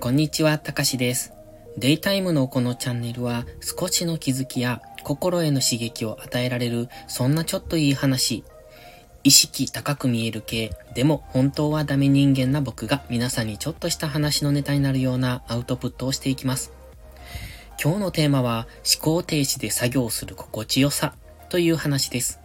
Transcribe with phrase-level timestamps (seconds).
[0.00, 1.32] こんにちは、たかしです。
[1.76, 8.44] デイタイムのこのチャンネルは少しの気づきや心への刺激を与えられるそんなちょっといい話。
[9.24, 16.72] 意識高く見える系、でも本当はダメ人間な僕が皆さんにちょっとした話のネタになるようなアウトプットをしていきます。
[17.82, 21.14] 今日のテーマは思考停止で作業する心地よさ
[21.48, 22.38] という話です。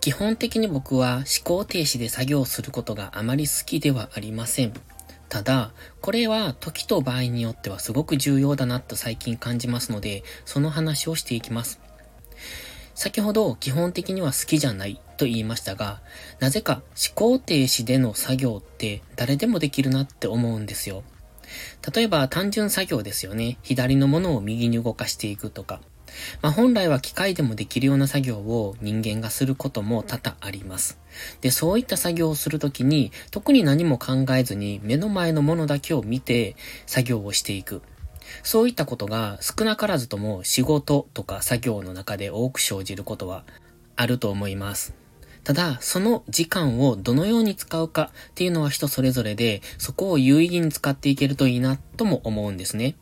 [0.00, 4.72] 基本的に僕は思考停止で作業することがあまり好きではありません。
[5.32, 5.72] ただ、
[6.02, 11.80] これは時と場合によってはすごく重要だなと最近感じますので、その話をしていきます。
[12.94, 16.02] 先ほど基本的には好きじゃないと言いましたが、
[16.38, 21.02] なぜか思考停止での作業って誰でもできるなって思うんですよ。
[21.94, 23.56] 例えば単純作業ですよね。
[23.62, 25.80] 左のものを右に動かしていくとか。
[26.40, 30.98] まあ、本来は機械でもできるような作業を人間がすることも多々あります。
[31.40, 37.82] で、そういった作業をするときに、特に何も考えずに目の前のものだけを見て作業をしていく。
[38.42, 43.44] そういったことが少なからずとも仕事とか作業の中で多く生じることは
[43.96, 44.94] あると思います。
[45.44, 52.94] ただ、その時間をどのように使うかっていうのは人それぞれで、そこを有意義に使っていけるといいなとも思うんですね。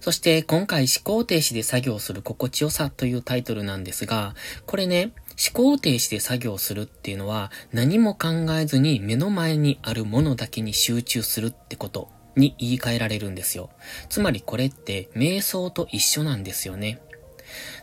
[0.00, 4.34] そして今回思考停止で作業する心地よさというタイトルなんですが、
[4.66, 13.70] これね、思考停止で作業するっていうのは何も考えずに目の前にあるものだけに集中するってことに言い換えられるんですよ。
[14.08, 17.00] つまりこれって瞑想と一緒なんですよね。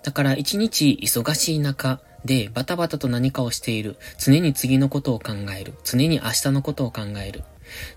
[0.03, 3.97] だから一日忙しい中でバタバタと何かをしている。
[4.17, 5.73] 常に次のことを考える。
[5.83, 7.43] 常に明日のことを考える。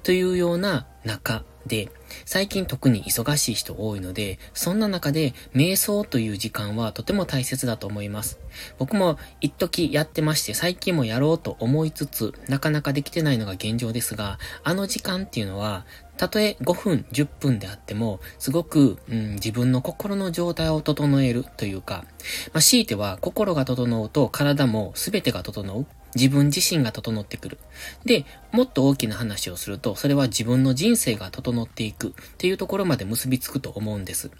[0.03, 1.89] というような中で、
[2.25, 8.39] 最近特に忙しい人多いので、そんな中で瞑想という時間はとても大切だと思います。
[8.79, 22.05] 僕も一時やってまして、最近もやろうと思いつつ、なかなかできてないのが現状ですが、あの時間っていうのは、たとえ5分、10分であっても、すごく、うん、自分の心の状態を整えるというか、
[22.53, 25.87] まあ、強いては心が整うと体も全てが整う。
[26.15, 27.59] 自分自身が整ってくる。
[28.05, 34.31] で、もっと大きな話をすると、それは自分の人生が整っていくっていうところまで結びつくと思うんです。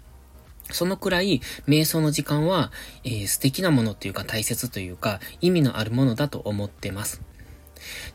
[0.71, 2.71] そのくらい、瞑想の時間は、
[3.03, 7.21] えー、素敵なものっていうか大切というか、意味のあるものだと思ってます。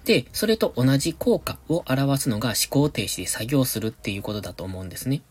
[0.04, 5.22] で、それと同じ効果を表すのが思考停止で作業するっていうことだと思うんですね。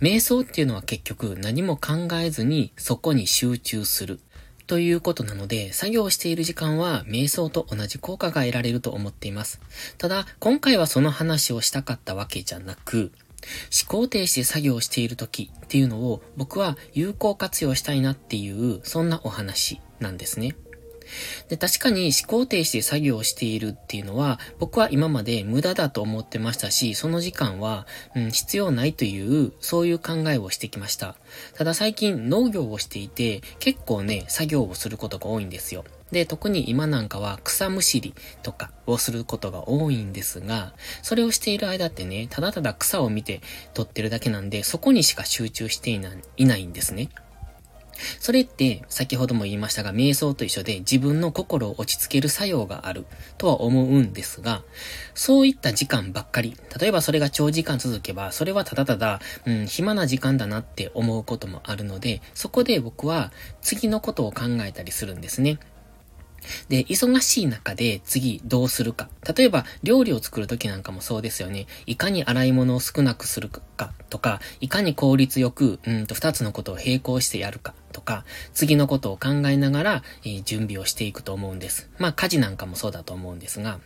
[0.00, 4.20] 瞑想っていうのは結局何も考えずにそこに集中する
[4.66, 9.60] ということなので、作業している時間は瞑想と同じ効果が得られると思っています。
[9.98, 13.12] ただ、今回はその話をしたかったわけじゃなく、
[13.86, 20.56] 思考停止で作業している時っていうのを僕は有効活用したいなっていう、そんなお話なんですね。
[21.48, 31.16] で、確かに思考停止で作業をしているっていうのは、僕は今まで無駄だと思ってましたし、その時間は、うん、必要ないという、そういう考えをしてきました。
[31.54, 35.84] ただ最近農業をしていて、結構ね、作業をすることが多いんですよ。
[36.12, 43.40] で、特に今なんかは草むしりとかをすることが多いんですが、それをしている間ってね、ただただ草を見て
[43.74, 47.08] 取ってるだけなんで、そこにしか集中していないいないんですね。
[48.20, 53.06] それって、先ほども言いましたが、瞑想と一緒で自分の心を落ち着ける作用がある
[53.38, 54.62] とは思うんですが、
[55.14, 65.58] そういった時間ばっかり、例えばそれが長時間続けば、それはただただ、うん、暇な時間だなって思うこともあるので、そこで僕は次のことを考えたりするんですね。
[66.68, 69.08] で、忙しい中で次どうするか。
[69.36, 71.66] 例えば、料理を作るときなんかもそうですよね。
[71.86, 78.24] いかに洗い物を少なくするかとか、いかに効率よく、うんと二つのことを並行してやるかとか、
[78.54, 81.88] 次のことを考えながら、えー、準備をしていくと思うんです。
[81.98, 83.80] まあ、家事なんかもそうだと思うんですが、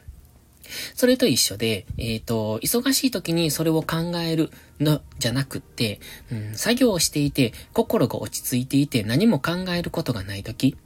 [0.94, 4.50] それと一緒で、えっ、ー、と、忙しい時にそれを考える
[4.80, 6.00] のじゃなくって、
[6.30, 10.76] うん、作業をしていて、心が落ち着いていて何も考えることがない時、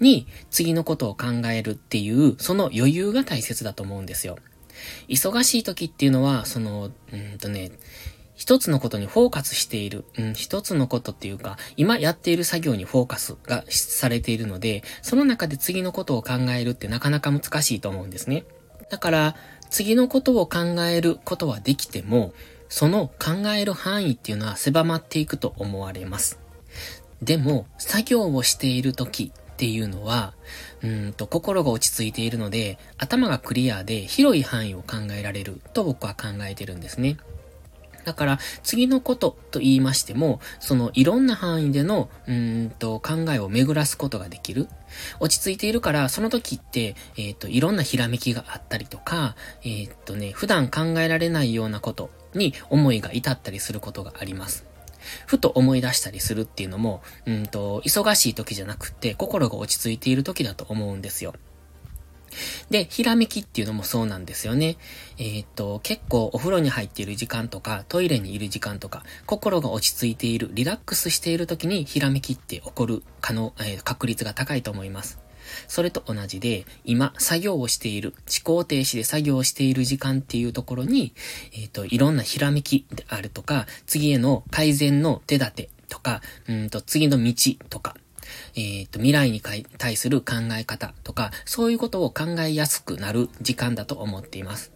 [0.00, 4.38] に次のことを考えるっていう、その余裕が大切だと思うんですよ。
[5.08, 7.72] 忙しい時っていうのは、その、うんとね、
[8.34, 18.44] 一つのことにフォーカスしている、うん、一つのことっていうか、今やっている作業にフォーカスがされているので、その中で次のことを考えるってなかなか難しいと思うんですね。
[18.90, 19.36] だから、
[19.70, 22.34] 次のことを考えることはできても、
[22.68, 26.38] その考える範囲っていうのは狭まっていくと思われます。
[27.22, 30.34] でも、作業をしている時っていうのは、
[30.82, 37.16] うんと、心が落ち着いているので、頭がクリアで広い範囲を考えられると僕は考えてるんですね。
[38.04, 44.68] だから、次のことと言いましても、そのいろんな範囲での、うんと、考えを巡らすことができる。
[45.20, 54.66] 落ち着いているから、その時って、えっ、ー、と、いろんなひらめきがあったりとか、えっ、ー、とね、普段考えられないようなことに思いが至ったりすることがあります。
[55.26, 61.34] ふと思い出したりするっていうのも、うんと、忙しい時じゃなくて、心が落ち着いている時だと思うんですよ。
[62.70, 64.76] で、ひらめきっていうのもそうなんですよね。
[65.18, 75.25] えー、っと、結構お風呂に入っている時間とか、トイレにいる時間とか、心が落ち着いている、リラックスしている時にひらめきって起こる可能、えー、確率が高いと思います。
[75.68, 81.14] それと同じで、今、作業をしている、思考停止で作業をしている時間っていうところに、
[81.52, 87.34] えっ、ー、と、いろんなひらめきであるとか、次への改善の手立てとか、うんと、次の道
[87.68, 87.96] とか、
[88.54, 94.72] えっ、ー、と、未来に対する考え方とか、そういうことを考えやすくなる時間だと思っています。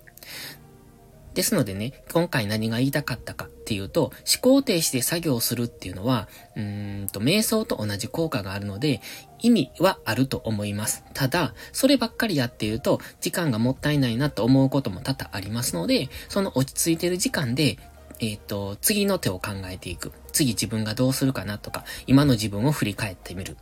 [1.34, 9.00] ですのでね、今回何が言いたかったかっていうと、思考停止で作業するっていうのは、うーんと、瞑想と同じ効果があるので、
[9.40, 11.04] 意味はあると思います。
[11.14, 17.78] ただ、そればっかりやっていると、時間がもったいないなと思うことも多々ありますので、その落ち着いてる時間で、
[18.18, 20.12] えっ、ー、と、次の手を考えていく。
[20.32, 23.56] 次自分がどうするかなとか、今の自分を振り返ってみる。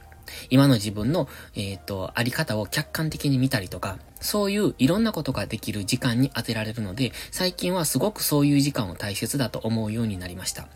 [0.50, 10.68] 今の自分の、えっ、ー、と、あり方を客観的に見たりとか、そういういろんなことができる時間に当てられるので、最近はすごくそういう時間を大切だと思うようになりました。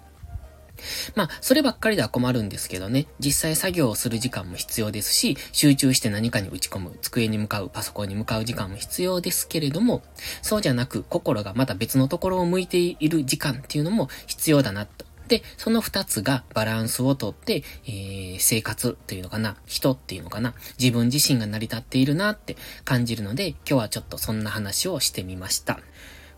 [1.15, 10.03] まあ、そればっかりでは困るんですけどね、実際作業をする時間も必要ですし、集中して何かに打ち込む、机に向かう、パソコンに向かう時間も必要ですけれども、
[10.41, 15.12] そうじゃなく、心がまた別のところを向いている時間っていうのも必要だなと。
[15.33, 25.81] で、その二つがバランスをとって、えー、生活っていうのかな、人っていうのかな、自分自身が成り立っているなって感じるので、今日はちょっとそんな話をしてみました。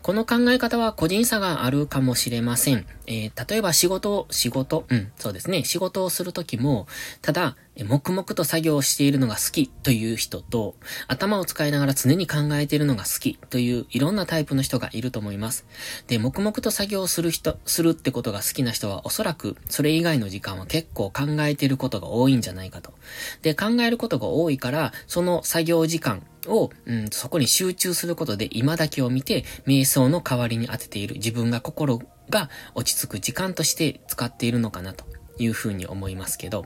[0.05, 2.85] この考え方は個人差があるかもしれません。
[3.07, 5.63] えー、例えば仕事を、仕事、うん、そうですね。
[5.63, 6.85] 仕事をするときも、
[7.23, 10.75] ただ、黙々と作業しているのが好きという人と、
[11.07, 15.65] 頭を使いながら常に考えているのが好きといういろんなタイプの人がいると思います。
[16.05, 22.93] で、黙々と作業する人、するってことが好きな人はおそらくそれ以外の時間は結構考えていることが多いんじゃないかと。
[23.41, 35.05] で、考えることが多いから、その作業時間を、うん、そこに集中することで今だけを見て、瞑想の代わりに当てている自分が心が落ち着く時間として使っているのかなと
[35.37, 36.65] いうふうに思いますけど、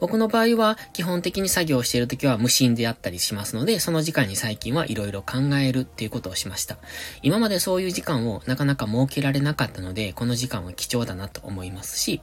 [0.00, 6.78] 僕の場合は基本的に作業している時は無心であったりしますので、その時間に最近はいろいろ考えるっていうことをしました。
[7.22, 12.20] 今までそういう時間をなかなか設けられなかったので、この時間は貴重だなと思いますし、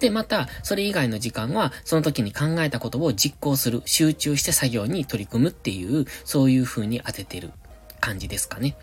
[0.00, 7.52] で、また、それ以外の時間は、その時に考えたことを実行する、集中して作業に取り組むっていう、そういう風に当ててる
[8.00, 8.76] 感じですかね。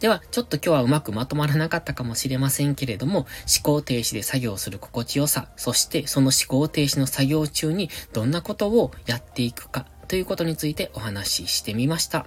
[0.00, 3.26] では、ちょっと今日はうまくまとまらなかったかもしれませんけれども、思
[3.62, 12.26] 考停止で作業する心地よさ、そしてその思考停止の作業中にどんなことをやっていくかということについてお話ししてみました。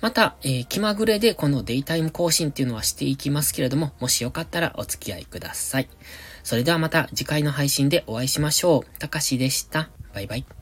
[0.00, 5.88] また、えー、気まぐれでこのデイタイム更新っていうのはしていきますけれども、もしよかったらお付き合いください。
[6.42, 8.98] それではまた次回の配信でお会いしましょう。
[8.98, 9.90] たかしでした。
[10.14, 10.59] バイバイ。